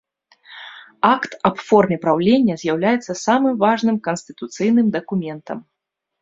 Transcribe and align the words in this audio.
Акт 1.15 1.35
аб 1.49 1.59
форме 1.67 1.97
праўлення 2.05 2.55
з'яўляецца 2.61 3.11
самым 3.25 3.53
важным 3.65 4.01
канстытуцыйным 4.09 4.87
дакументам. 4.97 5.57